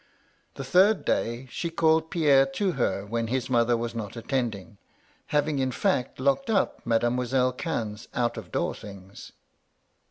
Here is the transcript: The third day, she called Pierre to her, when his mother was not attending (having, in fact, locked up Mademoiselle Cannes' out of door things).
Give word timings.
The 0.55 0.63
third 0.63 1.05
day, 1.05 1.45
she 1.51 1.69
called 1.69 2.09
Pierre 2.09 2.47
to 2.47 2.71
her, 2.71 3.05
when 3.05 3.27
his 3.27 3.51
mother 3.51 3.77
was 3.77 3.93
not 3.93 4.15
attending 4.17 4.79
(having, 5.27 5.59
in 5.59 5.71
fact, 5.71 6.19
locked 6.19 6.49
up 6.49 6.81
Mademoiselle 6.83 7.53
Cannes' 7.53 8.07
out 8.15 8.35
of 8.35 8.51
door 8.51 8.73
things). 8.73 9.31